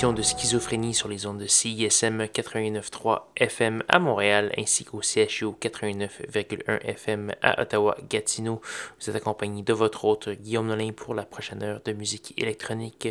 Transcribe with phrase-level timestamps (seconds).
[0.00, 6.80] De Schizophrénie sur les ondes de CISM 89.3 FM à Montréal ainsi qu'au CHU 89.1
[6.86, 8.62] FM à Ottawa-Gatineau.
[8.98, 13.08] Vous êtes accompagné de votre hôte Guillaume Nolin pour la prochaine heure de musique électronique.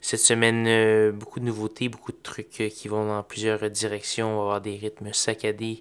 [0.00, 4.32] Cette semaine, euh, beaucoup de nouveautés, beaucoup de trucs qui vont dans plusieurs directions.
[4.32, 5.80] On va avoir des rythmes saccadés.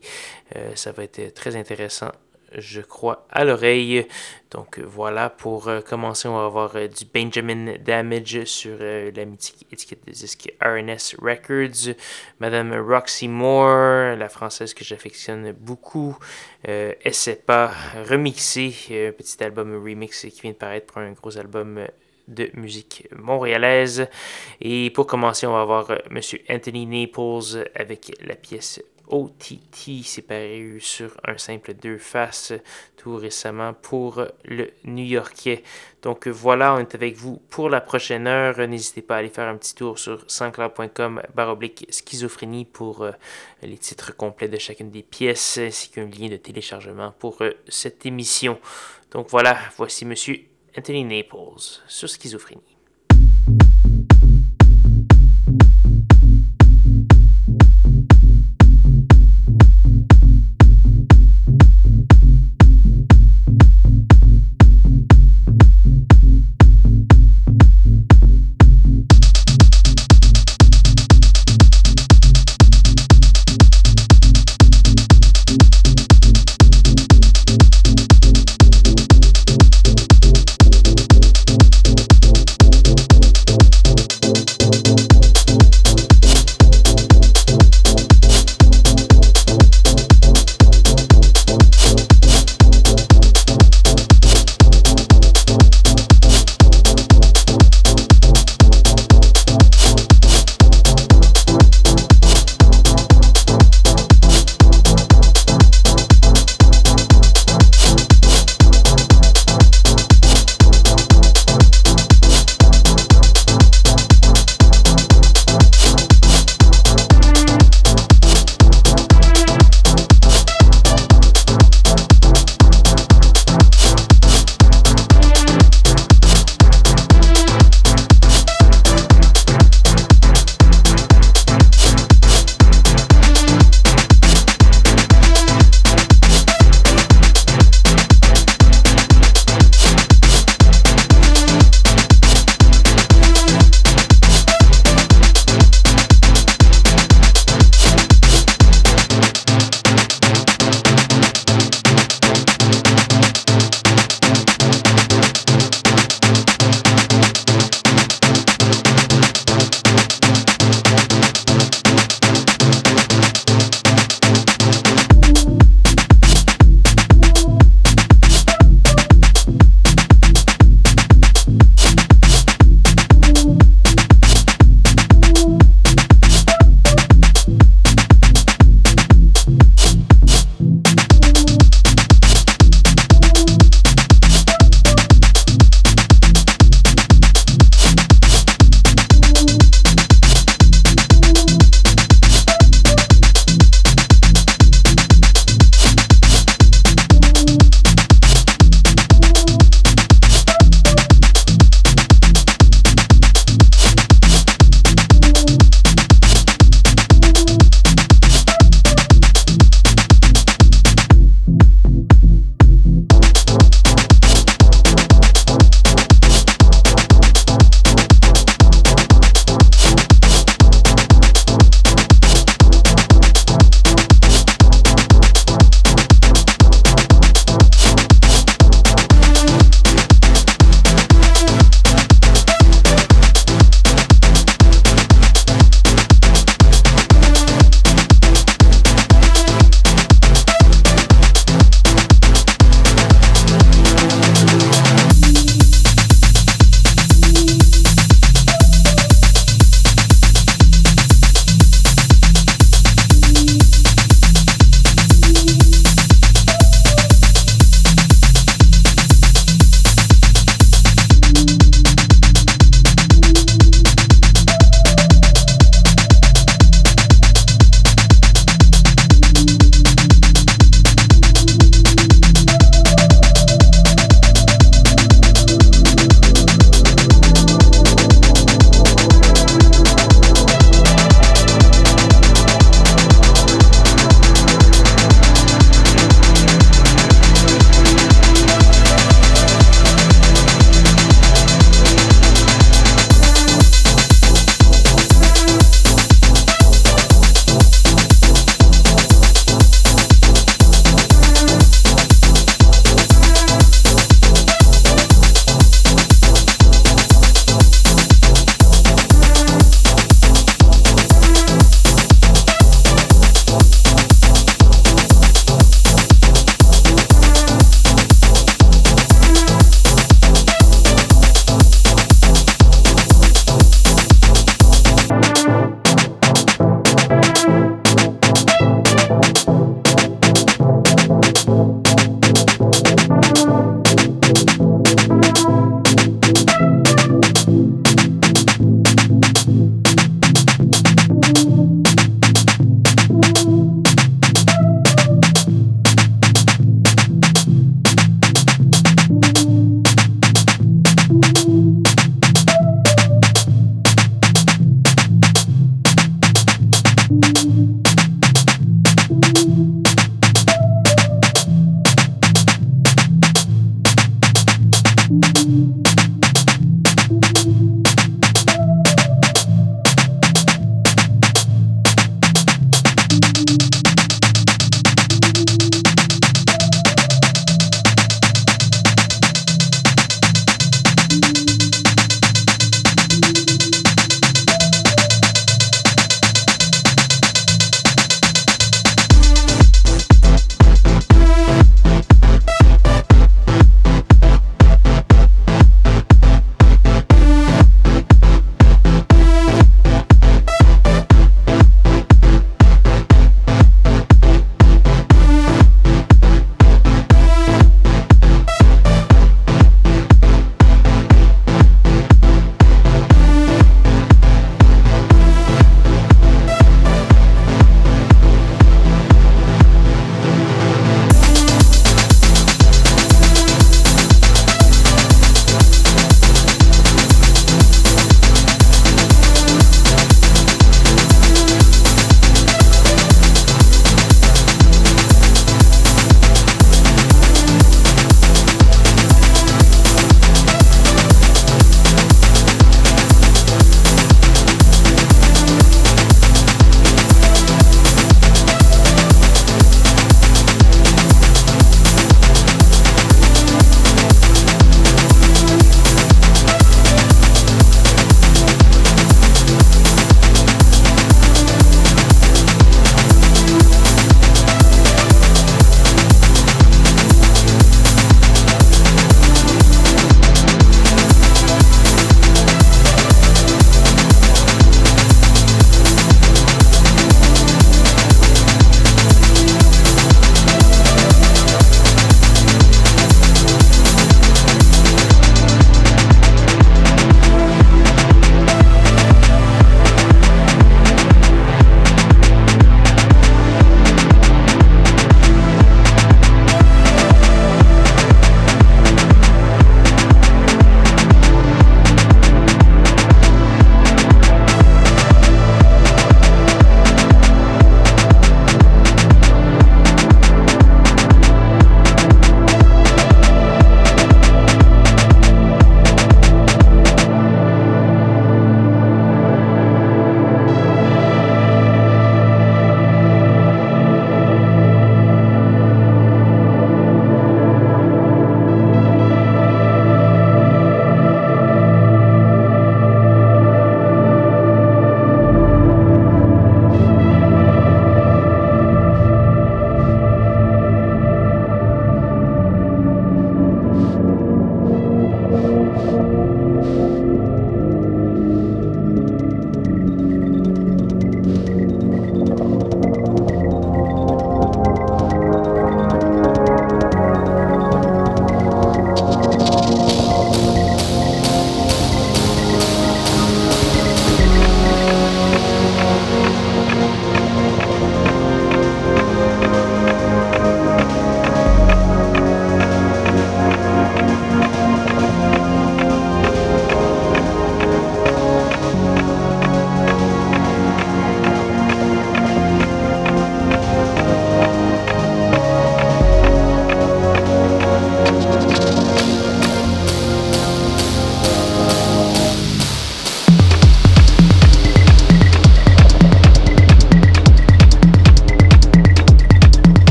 [0.55, 2.11] Euh, ça va être très intéressant
[2.57, 4.07] je crois, à l'oreille.
[4.51, 9.25] Donc voilà, pour euh, commencer, on va avoir euh, du Benjamin Damage sur euh, la
[9.25, 11.95] mythique étiquette de disque RNS Records.
[12.39, 16.17] Madame Roxy Moore, la française que j'affectionne beaucoup.
[16.67, 16.93] Euh,
[17.45, 17.71] pas
[18.09, 21.85] remixé, petit album remix qui vient de paraître pour un gros album
[22.27, 24.07] de musique montréalaise.
[24.59, 28.81] Et pour commencer, on va avoir Monsieur Anthony Naples avec la pièce
[29.11, 32.53] OTT s'est paru sur un simple deux faces
[32.97, 35.63] tout récemment pour le New-Yorkais.
[36.01, 38.57] Donc voilà, on est avec vous pour la prochaine heure.
[38.67, 43.11] N'hésitez pas à aller faire un petit tour sur sanscloud.com baroblique schizophrénie pour euh,
[43.61, 48.05] les titres complets de chacune des pièces ainsi qu'un lien de téléchargement pour euh, cette
[48.05, 48.59] émission.
[49.11, 50.39] Donc voilà, voici Monsieur
[50.77, 52.70] Anthony Naples sur schizophrénie.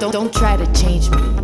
[0.00, 1.35] don't, don't, try to change me.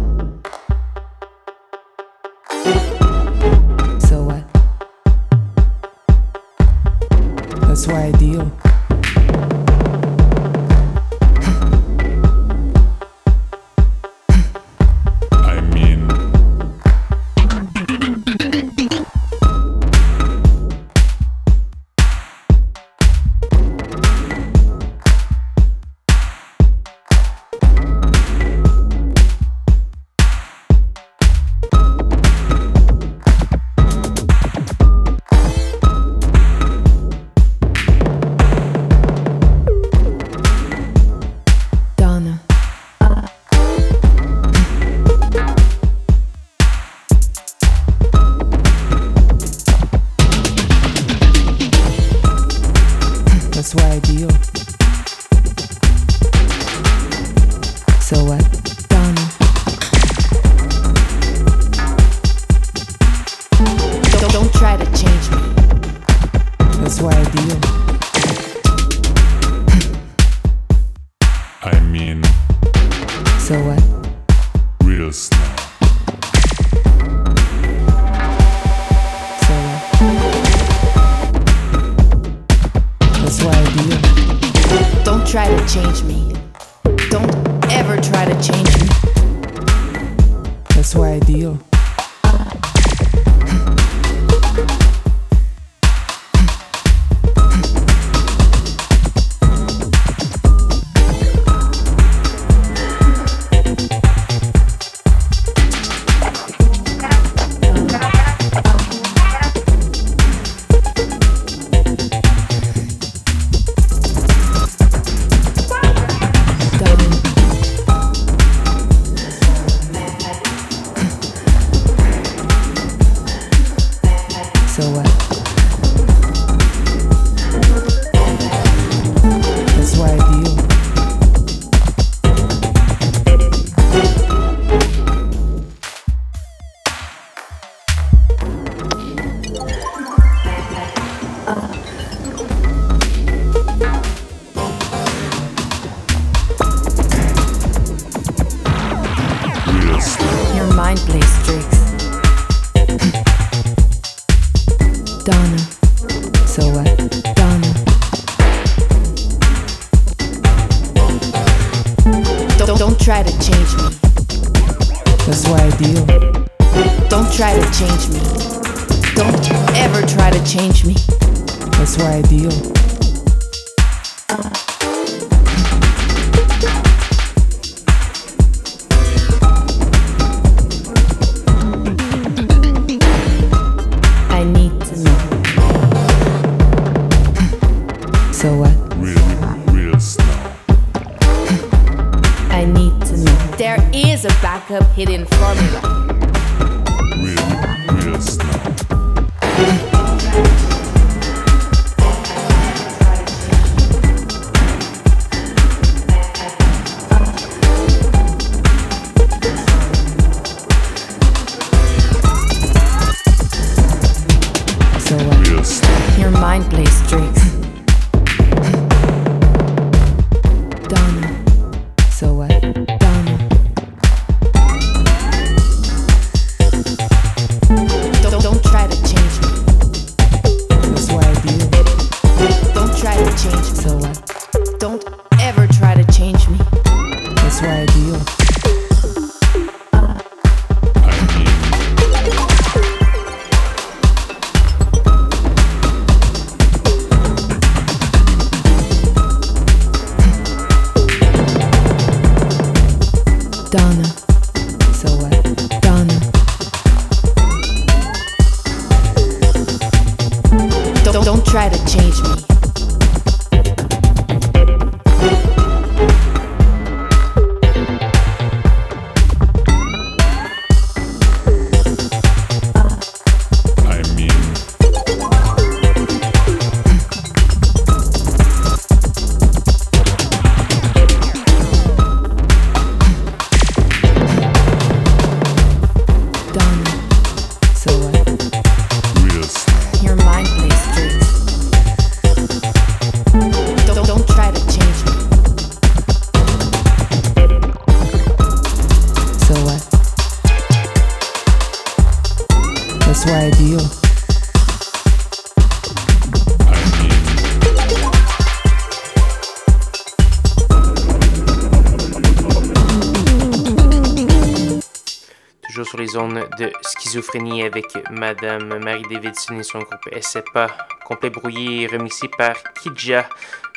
[317.62, 320.66] Avec Madame Marie Davidson et son groupe SFA,
[321.04, 323.26] complet brouillé remixé par Kidja.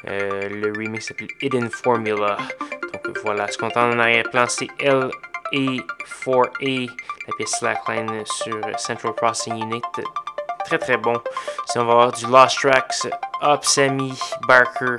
[0.07, 2.37] Euh, le remix s'appelle Hidden Formula.
[2.93, 6.89] Donc voilà, ce qu'on entend en arrière-plan, c'est LA4A,
[7.27, 9.81] la pièce Slackline sur Central Processing Unit.
[10.65, 11.21] Très très bon.
[11.67, 13.07] Si on va avoir du Lost Tracks,
[13.41, 14.97] Up Sammy, Barker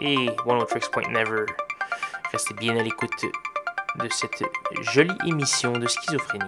[0.00, 1.46] et One Tricks Point Never.
[2.32, 3.24] Restez bien à l'écoute
[4.02, 4.44] de cette
[4.92, 6.44] jolie émission de schizophrénie.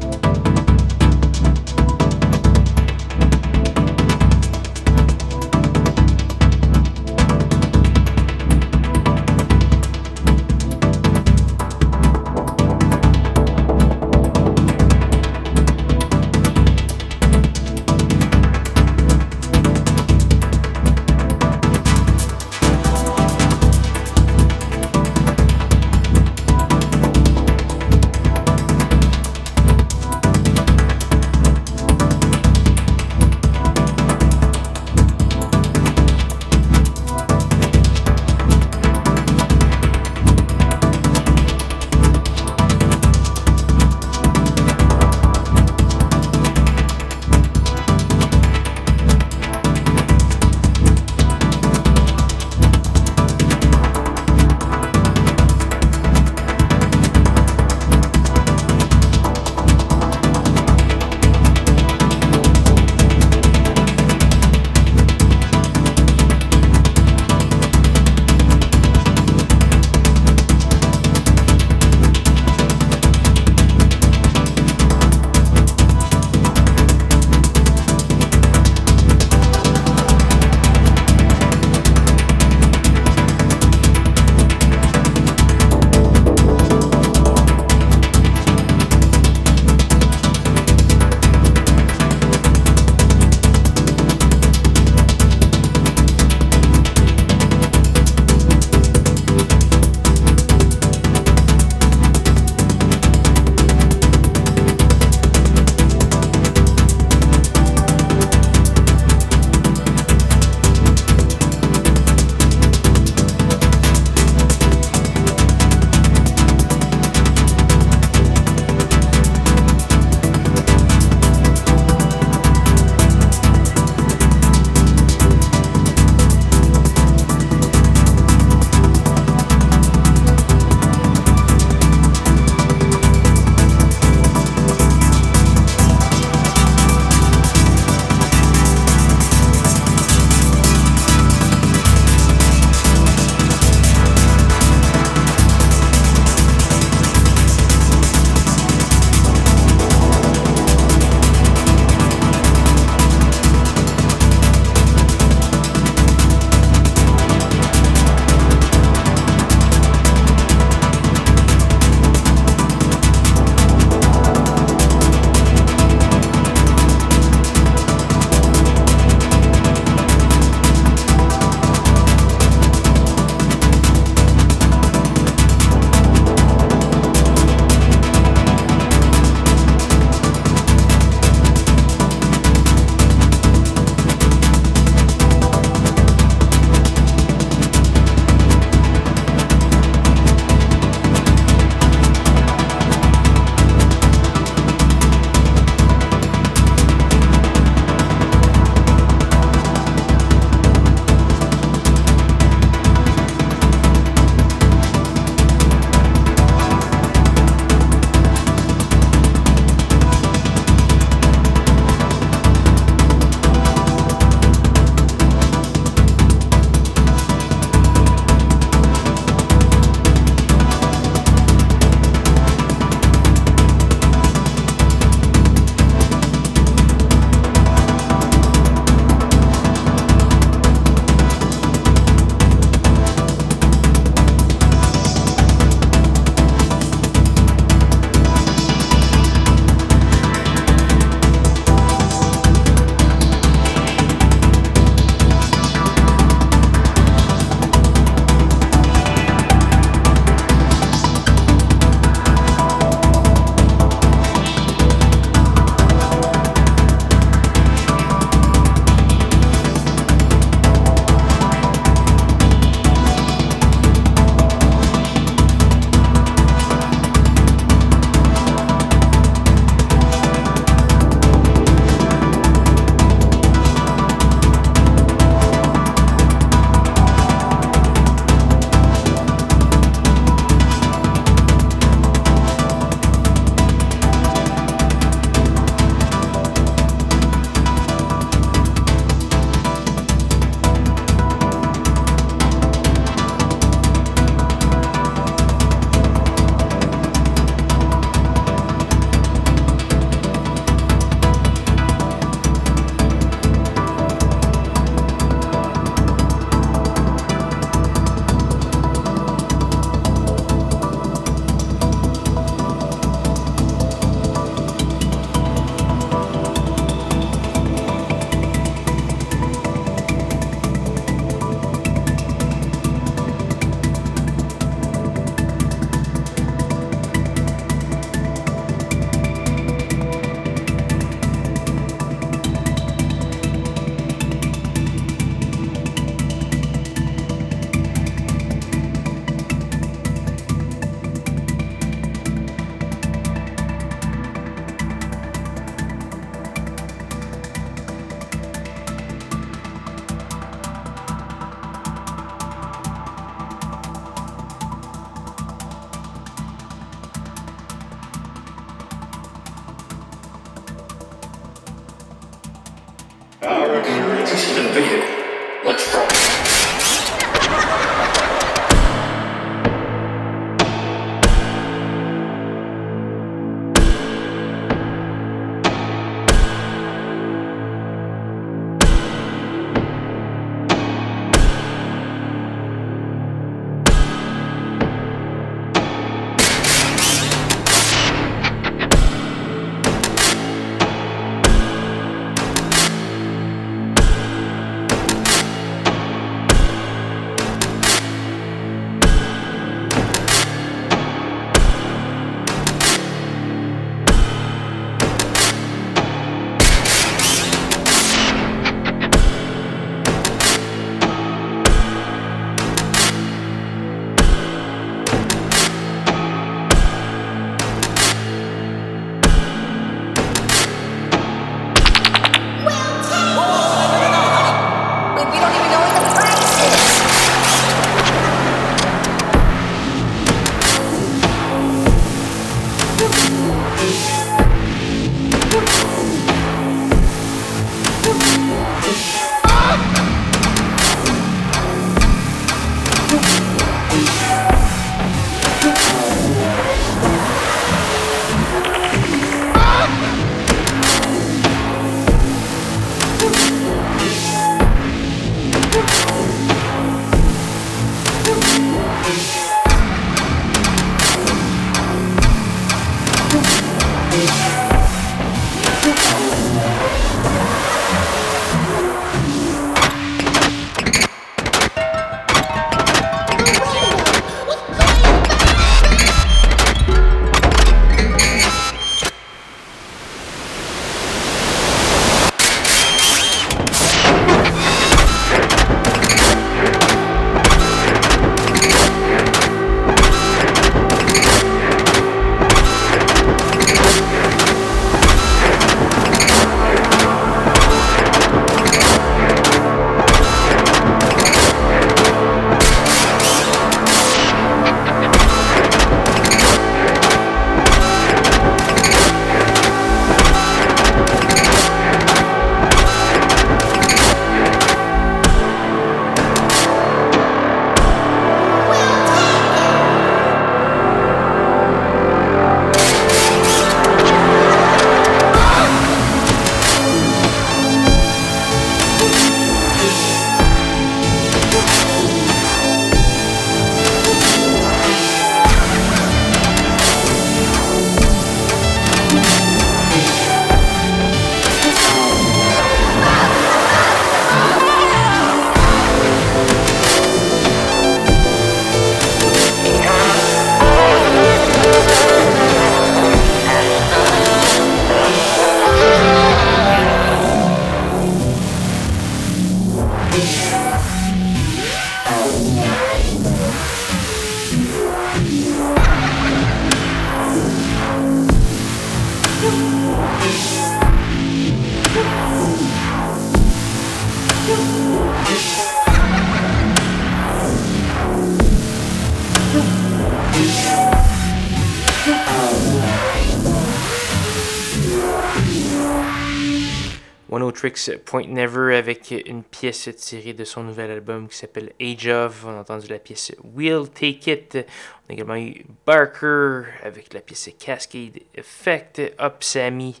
[588.04, 592.44] Point Never avec une pièce tirée de son nouvel album qui s'appelle Age of.
[592.44, 594.54] On a entendu la pièce We'll Take It.
[594.56, 600.00] On a également eu Barker avec la pièce Cascade Effect, Up Sammy.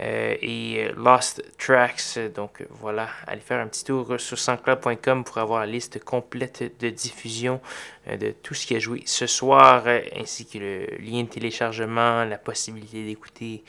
[0.00, 2.18] Euh, et Lost Tracks.
[2.34, 6.90] Donc voilà, allez faire un petit tour sur sanscloud.com pour avoir la liste complète de
[6.90, 7.60] diffusion
[8.08, 9.84] euh, de tout ce qui a joué ce soir,
[10.16, 13.62] ainsi que le lien de téléchargement, la possibilité d'écouter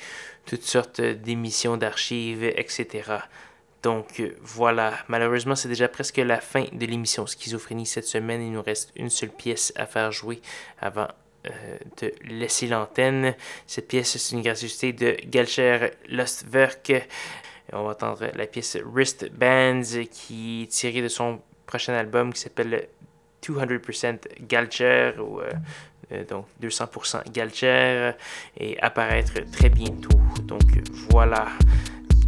[0.45, 3.03] toutes sortes d'émissions d'archives, etc.
[3.83, 8.41] Donc voilà, malheureusement c'est déjà presque la fin de l'émission Schizophrénie cette semaine.
[8.41, 10.41] Il nous reste une seule pièce à faire jouer
[10.81, 11.24] avant euh,
[12.01, 13.35] de laisser l'antenne.
[13.67, 17.07] Cette pièce c'est une gratuité de Galcher Lostwerk.
[17.73, 22.41] On va entendre la pièce Wrist Bands qui est tirée de son prochain album qui
[22.41, 22.87] s'appelle
[23.43, 25.51] 200% Galcher ou euh,
[26.11, 28.11] euh, donc 200% Galcher
[28.57, 30.19] et apparaître très bientôt.
[30.43, 30.61] Donc
[31.09, 31.47] voilà.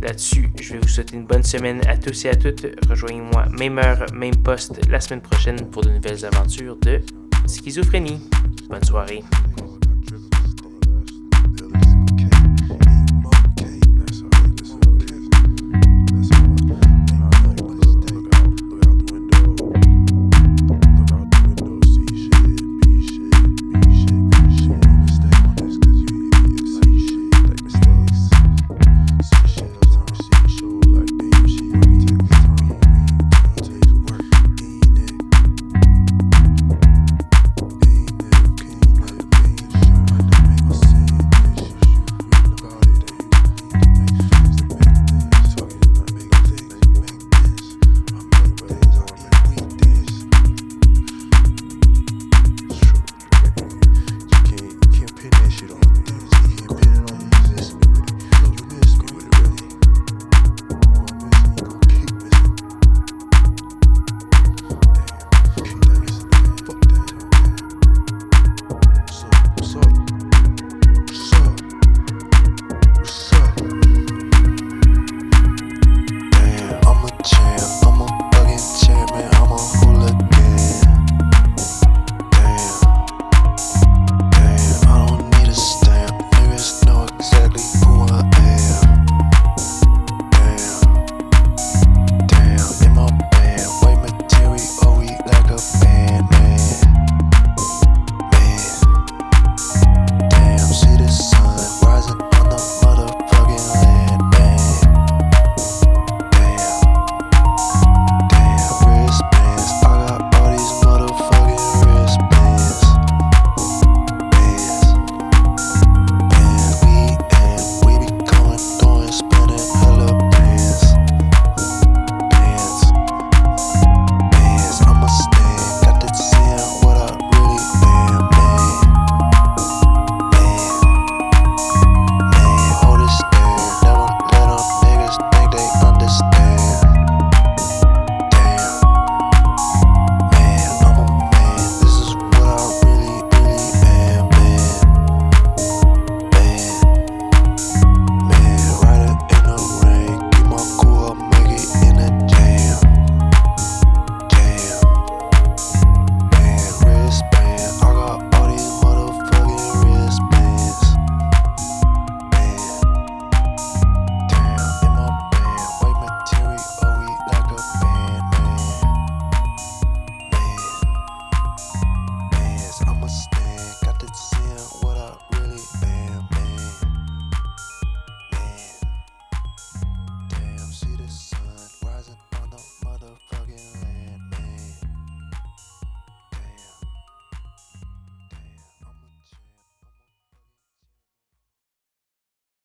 [0.02, 2.68] Là-dessus, je vais vous souhaiter une bonne semaine à tous et à toutes.
[2.88, 7.02] Rejoignez-moi même heure, même poste la semaine prochaine pour de nouvelles aventures de
[7.48, 8.20] schizophrénie.
[8.70, 9.24] Bonne soirée.